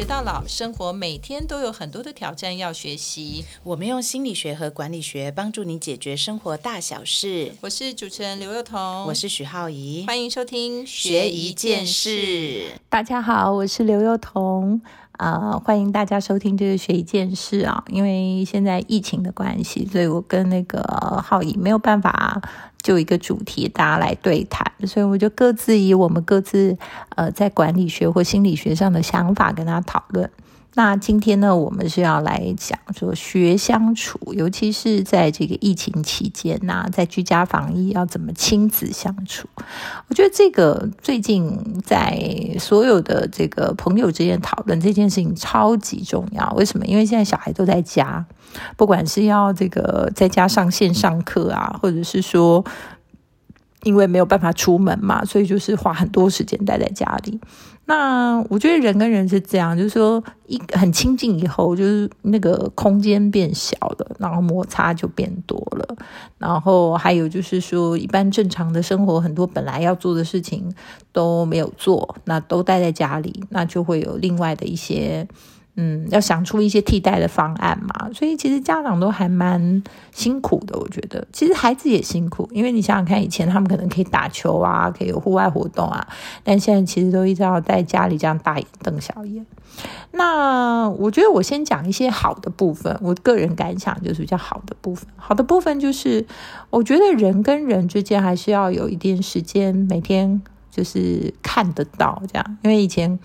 [0.00, 3.44] 学到老，生活每天都有很多的挑战要学习。
[3.62, 7.52] 我们用心理学和管理学帮助你解决生活大小事。
[7.60, 12.68] 我是主持人刘幼彤，我是许浩怡，欢迎收听学一件事。
[12.88, 14.80] 大家好，我是刘幼彤
[15.20, 17.84] 呃、欢迎大家收听这个学一件事啊。
[17.88, 20.82] 因为现在疫情的关系，所以我跟那个
[21.22, 22.40] 浩宇没有办法
[22.80, 26.74] 就一个主题大家来对谈，所以我就各自以我们各自
[27.16, 30.30] 呃在管理学或心理学上的想法跟他讨论。
[30.74, 39.48] 那今天呢，我们是要来讲说学相处，尤其是在这个疫情期间呐、在居家防疫要怎么亲子相处。
[40.08, 42.16] 我觉得这个最近在
[42.58, 46.48] 所有的这个朋友之间讨论这件事情超级重要。
[46.56, 46.86] 为什么？
[46.86, 48.24] 因为现在小孩都在家，
[48.76, 52.64] 不管是要这个在家上线上课啊，或者是说。
[53.84, 57.40] 因为没有办法出门嘛，所以就是花很多时间待在家里。
[57.90, 65.96] 那我觉得人跟人是这样，就是说一很亲近以后，就是那个空间变小了，然后摩擦就变多了。
[66.38, 70.72] 然后还有就是说，一般正常的生活，很多本来要做的事情
[71.10, 75.26] 都没有做，那都待在家里，那就会有另外的一些。
[75.82, 80.78] 嗯，要想出一些替代的方案嘛，所以其实家长都还蛮辛苦的。
[80.78, 86.06] 我觉得，其实孩子也辛苦，因为你想想看，以前他们可能可以打球啊，可以有户外活动啊，
[86.44, 89.46] 但现在其实都一直要在家里这样大眼瞪小眼。
[90.10, 95.08] 那我觉得我先讲一些好的部分，我个人感想就是比较好的部分。
[95.16, 96.26] 好的部分就是，
[96.68, 103.18] 我觉得人跟人之间还是要有一点时间，每天就是看得到这样，因为以前。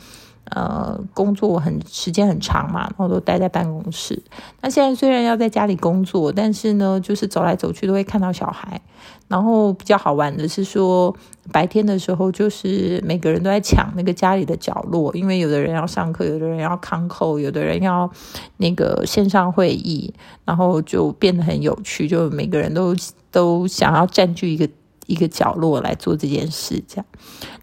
[0.51, 4.21] 呃，工作很时间很长嘛，然后都待在办公室。
[4.61, 8.79] 那现在虽然要在家里工作，但是呢，就是走来走去都会看到小孩。
[9.27, 11.15] 然后比较好玩的是说，
[11.51, 18.09] 白天的时候就是每个人都在抢那个家里的角落，因为有的人要上课，有的人要康扣，有的人要
[18.57, 20.13] 那个线上会议，
[20.45, 22.95] 然后就变得很有趣，就每个人都
[23.31, 24.69] 都想要占据一个。
[25.05, 27.05] 一个角落来做这件事，这样。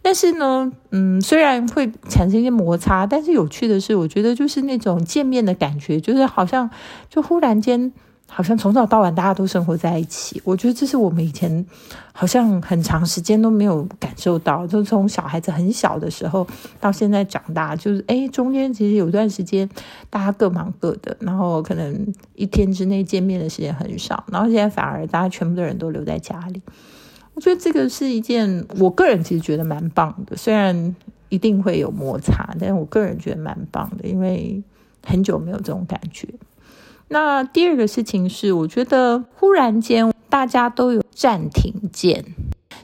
[0.00, 6.68] 但是呢，嗯，虽然会产生一些摩擦，但是有趣的是，我觉得就是那种见面的感觉，就是好像
[7.08, 7.92] 就忽然间，
[8.28, 10.40] 好像从早到晚大家都生活在一起。
[10.44, 11.64] 我觉得这是我们以前
[12.12, 16.46] 好像很长时间都没有感受到，就从小孩子很小的时候
[16.80, 19.68] 到现在长大，就是诶，中间其实有段时间
[20.10, 26.60] 大家各忙各的，然后可能一天之内见面的时间很少，然后现在反而大家全部的人都留在家里。
[27.34, 30.94] 我觉得这个是一件我个人其实觉得蛮棒的，虽然
[31.28, 34.62] 一定会有摩擦，但是我个人觉得蛮棒的，因为
[35.04, 36.28] 很久没有这种感觉。
[37.08, 42.24] 那第二个事情是，我觉得忽然间大家都有暂停键，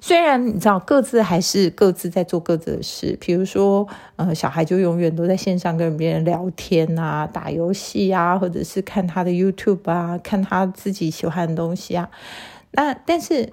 [0.00, 3.86] 虽然你知道各自还是各自在做各自的事，比如说
[4.16, 12.10] 呃，小孩就永远都在线上跟别人聊天啊、打游戏啊，或者是看他的 YouTube 啊，看他自己喜欢的东西啊。
[12.72, 13.50] 那但是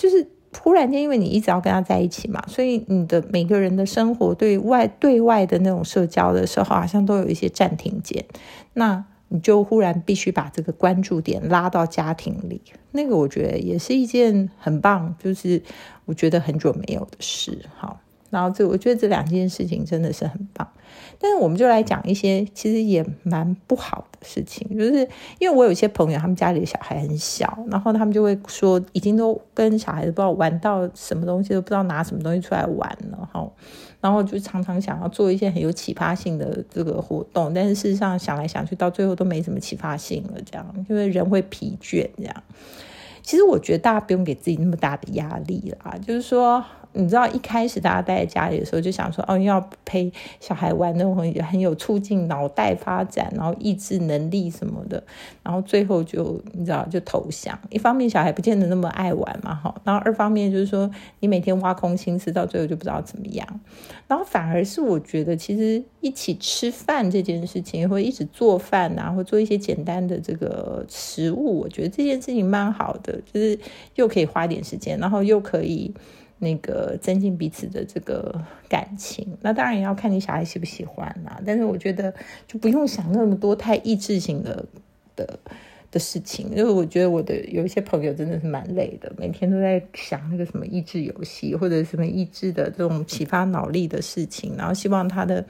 [0.00, 0.26] 就是
[0.58, 8.24] 忽然间，因为你一直要跟他在一起嘛，所以你的每个人的生活对外对外的那种社交的时候，好像都有一些暂停键。
[8.72, 12.62] 那你就忽然必须把这个关注点拉到家庭里，
[12.92, 15.62] 那个我觉得也是一件很棒，就是
[16.06, 17.66] 我觉得很久没有的事。
[17.76, 20.66] 好，然后这我觉得这两件事情真的是很棒。
[21.22, 25.06] 但是我们就来讲一些其实也蛮不好的事情，就是
[25.38, 33.46] 因为我有一些朋友，他们家里的小孩很小，然后他们就会说，已经都跟小孩子不知道玩到什么东西，都不知道拿什么东西出来玩了哈。
[34.00, 42.42] 然后就常常想要做一些很有启发性的这个活动，但是事实上想来想去，到最后都没什么启发性了，这样因为人会疲倦这样。
[43.22, 46.64] 其实我觉得大家不用给自己那么大的压力啦，就是说。
[46.92, 55.02] 你知道一开始大家待在家里的时候，就想说哦，要陪小孩玩那种很有促进脑袋发展，然后意志能力什么的，
[55.42, 57.56] 然后最后就你知道就投降。
[57.70, 60.90] 一方面小孩不见得那么爱玩嘛，哈，然后二方面就是说
[61.20, 63.46] 你每天挖空心思，到最后就不知道怎么样。
[64.08, 73.56] 然后反而是我觉得，其实一起吃饭这件事情，或一起做饭啊，或做一些简单的这个食物，我觉得这件事情蛮好的，就是
[73.94, 75.94] 又可以花点时间，然后又可以。
[76.40, 78.34] 那个增进彼此的这个
[78.68, 81.40] 感情，那当然也要看你小孩喜不喜欢啦。
[81.46, 82.12] 但是我觉得
[82.48, 84.64] 就不用想那么多太意志型的
[85.14, 85.38] 的
[85.90, 95.44] 的事情，因为我觉得我的有一些朋友真的是蛮累的，每天都在想那个什么益智游戏或者什么益智的这种启发脑力的事情，然后希望他的。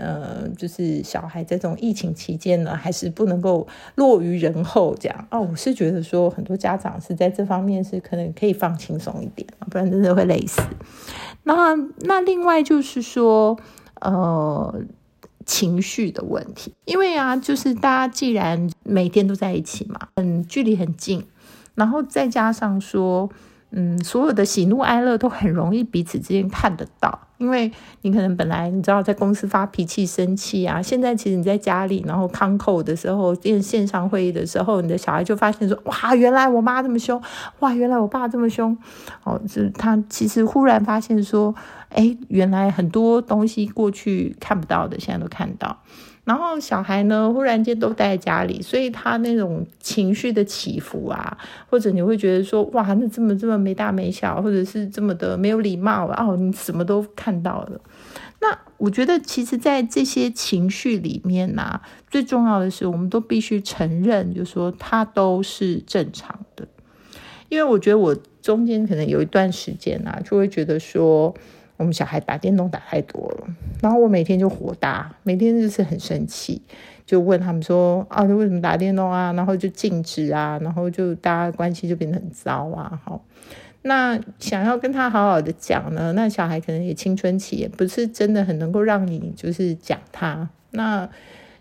[0.00, 5.40] 呃，就是小孩在这种疫情期间呢，还是不能够落于人后这样哦。
[5.40, 10.62] 我是觉得说，很多家长是在这方面是可能可以放轻松一点，不然真的会累死。
[11.42, 13.58] 那那另外就是说，
[14.00, 14.80] 呃。
[15.48, 16.72] 情绪的问题。
[16.84, 21.26] 因为啊，就是大家既然每天都在一起嘛，嗯，距离很近，
[21.74, 23.28] 然后再加上说。
[23.70, 27.70] 嗯，所有的喜怒哀乐都很容易彼此之间看得到，因为
[28.00, 37.20] 你可能本来你知道在公司发脾气、生气啊，现在其实你在家里，然后康扣的时候，电线上会议的时候，你的小孩就发现说，哇，原来我妈这么凶，
[37.58, 38.74] 哇，原来我爸这么凶，
[39.24, 41.54] 哦，是他其实忽然发现说，
[41.90, 45.76] 哎，原来很多东西过去看不到的，现在都看到。
[46.28, 51.38] 然后小孩呢，忽然间都待在家里，所以他那种情绪的起伏啊，
[51.70, 57.80] 或者你会觉得说，哇，那这么这么没大没小，或者是这么的没有礼貌哦，你什么都看到了。
[58.40, 61.80] 那我觉得，其实，在这些情绪里面呢，
[62.10, 66.68] 最重要的是，我们都必须承认，就是说，它都是正常的。
[67.48, 71.34] 因为我觉得，我中间可能有一段时间啊，就会觉得说。
[71.78, 73.46] 我们小孩打电动打太多了，
[73.80, 76.60] 然后我每天就火大，每天就是很生气，
[77.06, 83.00] 就问他们说：“啊，你为什么打电动啊？”然后就禁止啊，然后就大家关系就变得很糟啊。
[83.02, 83.24] 好，
[83.82, 91.08] 那想要跟他好好的讲呢，那小孩可能也青春期，也不是真的很能够让你就是讲他那。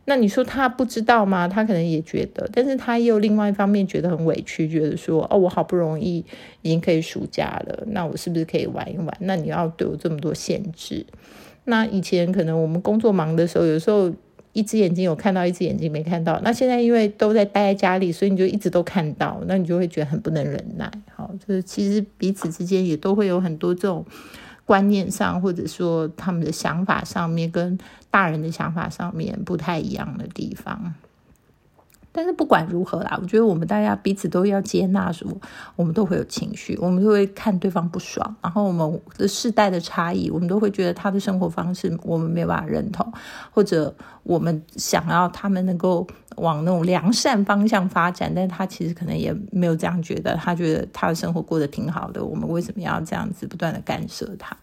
[0.10, 1.50] 那你说他不知道吗？
[1.50, 6.24] 他可能也觉得，但是他又另外一方面觉得很委屈，觉得说哦，我好不容易
[6.62, 9.18] 已经可以暑假了，那我是不是可以玩一玩？
[9.20, 11.06] 那你要对我这么多限制？
[11.66, 14.10] 那以前可能我们工作忙的时候，有时候
[14.54, 16.40] 一只眼睛有看到，一只眼睛没看到。
[16.42, 20.90] 那现在因为都在待在家里，所以你就一直都看到，那你就会觉得很不能忍耐。
[21.14, 24.06] 好，就是其实彼此之间也都会有很多这种。
[24.68, 27.80] 观念上，或者说他们的想法上面，跟
[28.12, 30.94] 大人的想法上面不太一样的地方。
[32.18, 35.40] 但是不管如何啦，我觉得我们大家彼此都要接纳，什么
[35.76, 43.14] 我们都会有情绪，我们都会看对方不爽，然后我们的世代的差异，我们都会觉得他的生活方式我们没有办法认同，
[43.52, 54.58] 或者我们想要他们能够往那种良善方向发展，但他其实可能也没有这样觉得，他觉得他的生活过得挺好的，我们为什么要这样子不断的干涉他？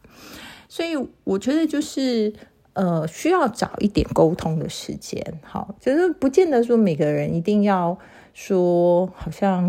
[0.68, 2.34] 所以我觉得就是。
[2.74, 7.96] 呃，需要找一点沟通的时间，好，就是不见得说每个人一定要
[8.32, 9.68] 说，好像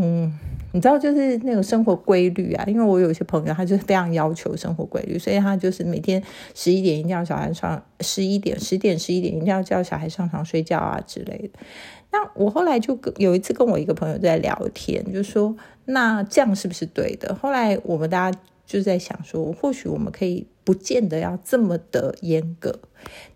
[0.71, 2.63] 你知道，就是那个生活规律啊。
[2.67, 6.21] 因为我有一些朋友，他就是非常要求生活规律，所以他就是每天
[6.53, 11.59] 十一点一定要小孩上，十一点十点十一点一定要叫小孩上床睡觉啊之类的。
[12.11, 15.55] 那我后来就有一次跟我一个朋友在聊天，就说
[15.85, 17.35] 那这样是不是对的？
[17.35, 18.39] 后来我们大家。
[18.67, 22.79] 就在想说，或许我们可以不见得要这么的严格，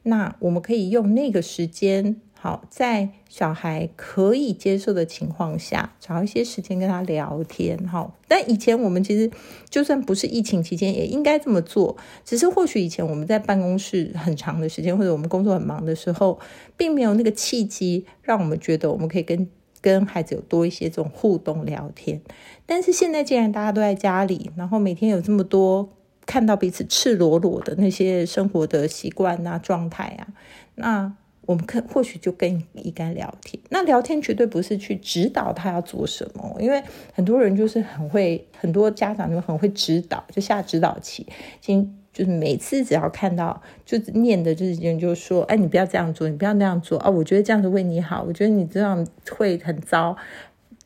[0.04, 8.12] 那我们可以用那个时间，好，在小孩可以接受的情况下，找一些时间跟他聊天，哈。
[8.28, 9.30] 但以前我们其实
[9.70, 11.96] 就算不是疫情期间，也应该这么做，
[12.26, 16.40] 只是或许以前我们在办公室很长的时间，或者我们工作很忙的时候，
[16.76, 19.48] 并没有那个契机，让我们觉得我们可以跟。
[19.82, 22.20] 跟孩子有多一些这种互动聊天，
[22.66, 25.90] 但是现在既然大家都在家里，然后每天有这么多
[26.30, 30.28] 看到彼此赤裸裸的那些生活的习惯啊、状态啊，
[30.76, 31.12] 那
[31.48, 33.60] 我们可或许就更应该聊天。
[33.70, 36.84] 那聊天绝对不是去指导他要做什么，因为
[37.14, 41.26] 很多人就是很会，很多家长就很会指导，就下指导棋。
[41.60, 47.10] 今就是每次只要看到，就念的就是人就说，哎，你不要这样做，你不要那样做啊！
[47.10, 50.16] 我觉得这样子为你好，我觉得你这样会很糟，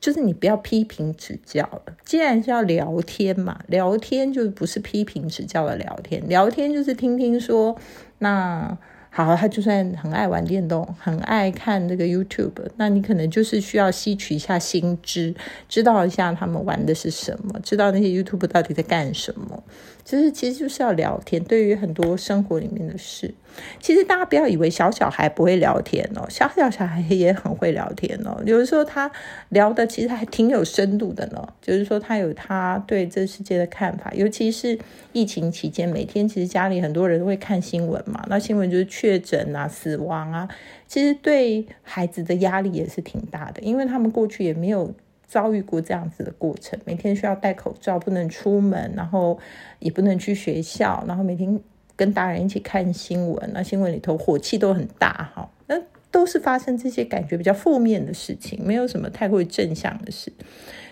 [0.04, 1.96] 就是你不要批评指教了。
[2.04, 7.78] 既然是要聊天嘛，聊天就不是批评指教的聊天，聊天就是听听说
[8.18, 8.78] 那。
[9.16, 15.36] 好，他就算很爱玩电动，很爱看那个 YouTube，那你可能就是需要吸取一下新知，
[15.70, 19.64] 知道一下他们玩的是什么，知道那些 YouTube 到底在干什么。
[20.06, 21.42] 就是，其实就是要聊天。
[21.44, 23.34] 对于很多生活里面的事，
[23.80, 28.42] 其实大家不要以为小小孩不会聊天哦，小小小孩也很会聊天哦。
[28.46, 29.10] 有的时候他
[29.50, 34.12] 聊的其实还挺有深度的呢，就是说他有他对这世界的看法。
[34.14, 34.78] 尤其是
[35.14, 40.50] 疫情期间，每天其实家里很多人都会看新闻嘛，那新闻就是确诊啊、死亡啊，
[40.88, 44.94] 其实对孩子的压力也是挺大的，因为他们过去也没有。
[45.34, 49.40] 遭遇过这样子的过程，每天需要戴口罩，不能出门，然后
[49.80, 51.60] 也不能去学校，然后每天
[51.96, 55.76] 跟大人一起看新闻，那新闻里头火气都很大，哈，那
[56.12, 60.32] 都是发生这些感觉比较负面的事情，没有什么太过于正向的事。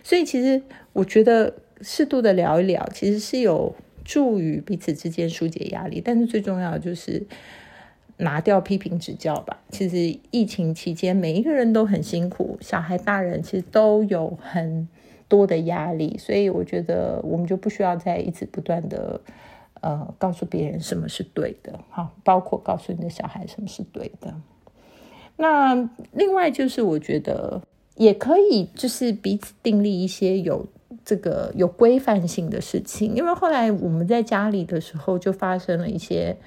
[0.01, 0.59] 所以其实
[0.93, 7.23] 我觉得适度的聊一聊，其实是有助于彼此之间疏解压力，但是最重要的就是。
[8.21, 9.59] 拿掉批评指教吧。
[9.69, 14.87] 其实疫情期间，每一个人都很辛苦，小孩、大人其实都有很
[15.27, 19.19] 多的压力，所以我觉得我们就不需要再一直不断的
[19.81, 24.33] 呃告诉别人什么是对的，好，包括告诉你的小孩什么是对的。
[25.37, 27.61] 那另外就是我觉得
[27.95, 30.67] 也可以，就是彼此订立一些有
[31.03, 36.37] 这个有规范性的事情，因为后来我们在家里的时候就发生了一些。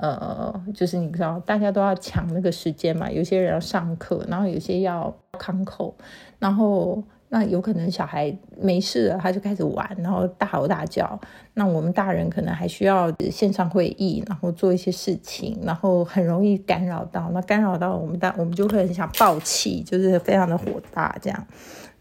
[0.00, 3.10] 呃，就是你知道，大家都要抢那个时间嘛。
[3.10, 5.94] 有些人要上课，然后有些要康扣，
[6.38, 11.18] 然后那有可能小孩没事了，他就开始玩，然后大吼大叫。
[11.54, 17.30] 那我们大人可能还需要线上会议，然后做一些事情，然后很容易干扰到。
[17.34, 21.46] 那干扰到我们大，我们就会很想爆气，就是非常的火大这样。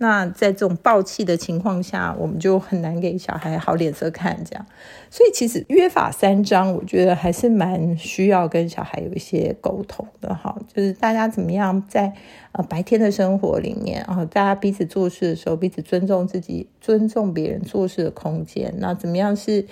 [0.01, 4.65] 那在这种暴气的情况下，我们就很难给小孩好脸色看，这样。
[5.09, 10.55] 所以其实约法三章，我觉得还是蛮需要跟小孩有一些沟通的哈。
[10.73, 12.13] 就是大家怎么样在
[12.53, 16.48] 呃白天的生活里面，啊大家彼此做事的时候，彼此尊重自己，
[16.79, 18.73] 尊重别人做事的空间。
[18.77, 19.65] 那怎么样是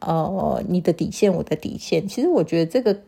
[0.00, 2.06] 呃你的底线，我的底线？
[2.06, 3.00] 其实我觉得这个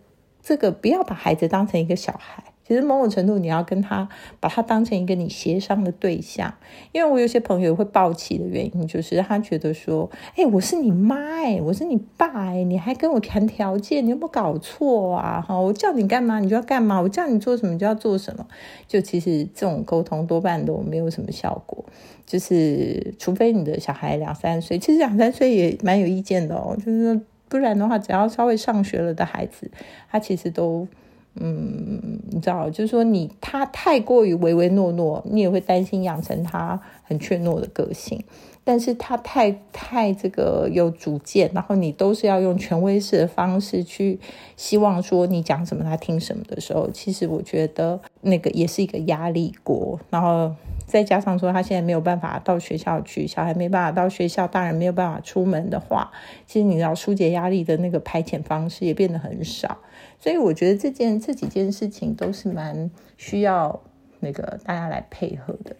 [0.42, 2.53] 这个不要把孩子当成一个小孩。
[2.66, 4.08] 其实某种程度，你要跟他
[4.40, 6.54] 把他当成一个你协商的对象，
[6.92, 15.44] 因为我有些朋友会暴气的原因，就是他觉得说，哎，我是你妈，哎，我是你爸，哎，你还跟我谈条件，你有没有搞错啊？
[15.46, 18.46] 哈，我叫你干嘛，你就要干嘛，我叫你做什么就要做什么。
[18.88, 21.84] 就其实这种沟通多半都没有什么效果，
[22.24, 29.70] 就是除非你的小孩两三岁，其实两三岁也蛮有意见的哦，就是不然的话，只要稍微上学了的孩子，
[30.10, 30.88] 他其实都。
[31.36, 38.22] 嗯，你知道，就是说你他太过于唯唯诺诺，你也会担心养成他很怯懦的个性。
[38.64, 44.18] 但是他太太这个有主见，然后你都是要用权威式的方式去
[44.56, 50.00] 希望说你讲什么他听什么的时候，其实我觉得那个也是一个压力锅。
[50.08, 50.50] 然后
[50.86, 56.10] 再加上说他现在没有办法到学校去，小孩没办法到学校，大人没有办法出门的话，
[56.46, 59.76] 其实你要疏解压力的那个排遣方式也变得很少。
[60.18, 63.78] 所以我觉得这件这几件事情都是蛮需要
[64.24, 65.76] 那个大家来配合的。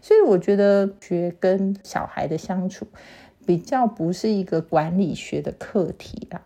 [0.00, 2.86] 所以我觉得学跟小孩的相处
[3.44, 6.40] 比较不是一个管理学的课题啦。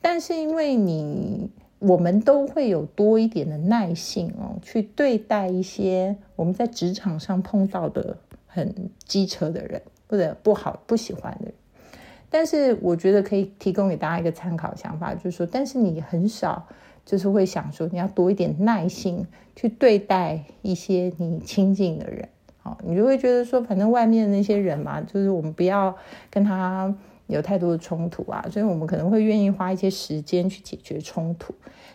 [0.00, 11.54] 但是因为你我们都会有多一点的耐性哦，去对待一些我们在职场上碰到的很机车的人或者不好不喜欢的人。
[12.28, 16.68] 但是我觉得可以提供给大家一个参考想法，就是说，但是你很少。
[17.10, 19.26] 就是会想说，你要多一点耐心
[19.56, 22.28] 去对待一些你亲近的人，
[22.62, 25.92] 好，你就会觉得说，反正外面那些人嘛，就是我们不要
[26.30, 26.94] 跟他
[27.26, 31.52] 有太多的冲突啊，所以我们可能会愿意花一些时间去解决冲突。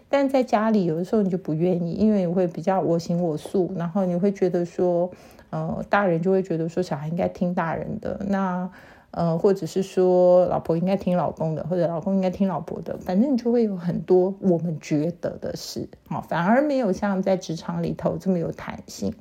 [0.10, 5.10] 但在家里，有的时候你就不愿意，因为你会比较我行我素，然后你会觉得说，
[5.50, 8.70] 呃，大人就会觉得说，小孩应该听大人的，那。
[9.16, 19.14] 呃，或者是说，老婆应该听老公的，或者老公应该听老婆的，反正就会有很多我们觉得的事，啊，反而没有像在职场里头这么有弹性。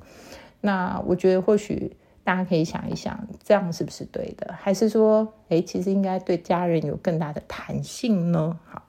[0.59, 4.53] 那我觉得或许大家可以想一想，这样是不是对的？
[4.53, 8.59] 还是说，哎，其实应该对家人有更大的弹性呢？
[8.65, 8.81] 好。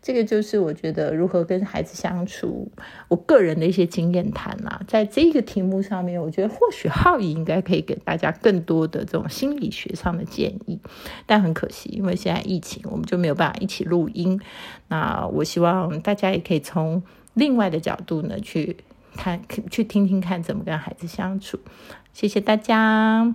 [0.00, 2.70] 这个就是我觉得如何跟孩子相处，
[3.08, 4.80] 我个人的一些经验谈啦。
[4.86, 10.78] 在这个题目上面，我觉得或许浩宇应该可以给大家更多的这种心理学上的建议，
[11.26, 14.40] 但很可惜，因为现在疫情，我们就没有办法一起录音。
[14.88, 17.02] 那我希望大家也可以从
[17.34, 18.76] 另外的角度呢去
[19.16, 21.58] 看，去听听看怎么跟孩子相处。
[22.12, 23.34] 谢谢大家。